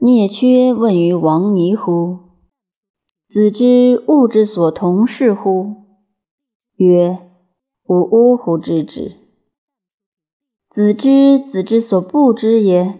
[0.00, 2.18] 聂缺问于王尼乎？
[3.28, 5.74] 子之物之所同是乎？
[6.76, 7.18] 曰：
[7.88, 9.16] 吾呜乎知之。
[10.70, 12.94] 子之子之所不知也。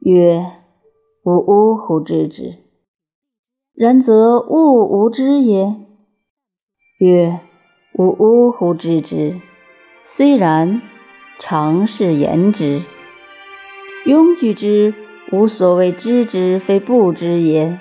[0.00, 0.44] 曰：
[1.22, 2.56] 吾呜乎知之。
[3.72, 5.76] 然则物无知也。
[6.98, 7.38] 曰：
[7.96, 9.40] 吾呜乎知之。
[10.02, 10.82] 虽然，
[11.38, 12.82] 常是言之。
[14.04, 14.92] 庸具之。
[15.30, 17.78] 无所谓知之非不知也，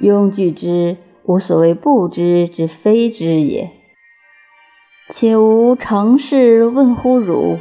[0.00, 3.70] 庸具之无所谓不知之非知也。
[5.10, 7.58] 且吾常事问乎汝：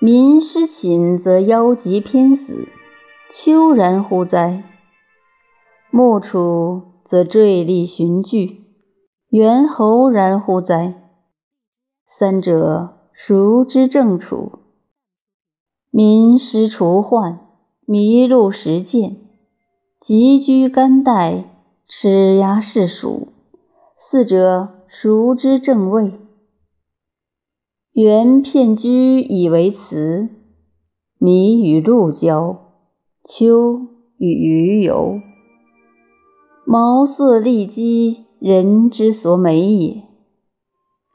[0.00, 2.68] 民失寝则夭疾偏死，
[3.28, 4.62] 丘然乎哉？
[5.90, 8.66] 木处则坠立寻据，
[9.30, 10.94] 猿猴然乎哉？
[12.06, 14.60] 三者孰之正处？
[15.90, 17.49] 民失除患。
[17.90, 19.16] 麋鹿食见，
[19.98, 21.46] 急居干带，
[21.88, 23.32] 齿牙是属。
[23.96, 26.12] 四者孰之正位？
[27.92, 30.28] 原片居以为雌，
[31.18, 32.60] 麋与鹿交，
[33.24, 33.80] 丘
[34.18, 35.20] 与鱼游。
[36.64, 40.04] 毛色利基，人之所美也。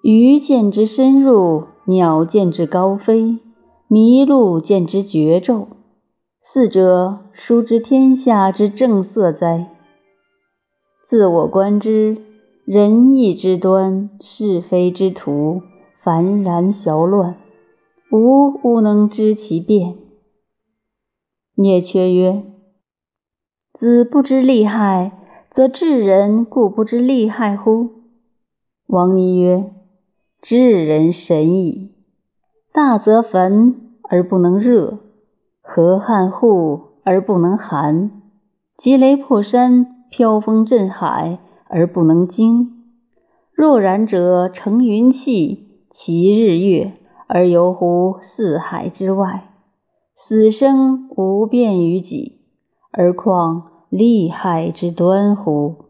[0.03, 3.39] 鱼见之深入，鸟见之高飞，
[3.89, 5.69] 麋鹿见之绝骤。
[6.47, 9.71] 四者，孰知天下之正色哉？
[11.03, 12.17] 自我观之，
[12.65, 15.63] 仁义之端，是非之途，
[16.03, 17.37] 凡然淆乱，
[18.11, 19.97] 吾吾能知其变。
[21.55, 22.43] 聂缺曰
[23.73, 25.13] ：“子不知利害，
[25.49, 27.89] 则智人故不知利害乎？”
[28.85, 29.73] 王尼曰
[30.43, 31.95] ：“智人神矣。
[32.71, 34.99] 大则焚而不能热。”
[35.67, 38.11] 河汉户而不能寒，
[38.77, 42.71] 积雷破山，飘风震海而不能惊。
[43.51, 46.93] 若然者，乘云气，骑日月，
[47.27, 49.49] 而游乎四海之外，
[50.13, 52.41] 死生无变于己，
[52.91, 55.84] 而况利害之端乎？